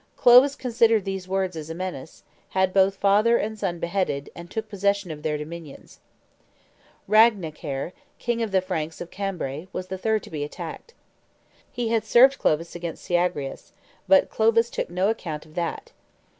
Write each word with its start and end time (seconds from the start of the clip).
Clovis 0.17 0.55
considered 0.55 1.05
these 1.05 1.27
words 1.27 1.55
as 1.55 1.69
a 1.69 1.75
menace, 1.75 2.23
had 2.49 2.73
both 2.73 2.95
father 2.95 3.37
and 3.37 3.55
son 3.59 3.77
beheaded, 3.77 4.31
and 4.35 4.49
took 4.49 4.67
possession 4.67 5.11
of 5.11 5.21
their 5.21 5.37
dominions. 5.37 5.99
Ragnacaire, 7.07 7.93
king 8.17 8.41
of 8.41 8.51
the 8.51 8.61
Franks 8.61 8.99
of 8.99 9.11
Cambrai, 9.11 9.67
was 9.71 9.89
the 9.89 9.99
third 9.99 10.23
to 10.23 10.31
be 10.31 10.43
attacked. 10.43 10.95
He 11.71 11.89
had 11.89 12.03
served 12.03 12.39
Clovis 12.39 12.73
against 12.73 13.05
Syagrins, 13.05 13.73
but 14.07 14.31
Clovis 14.31 14.71
took 14.71 14.89
no 14.89 15.07
account 15.07 15.45
of 15.45 15.53
that. 15.53 15.91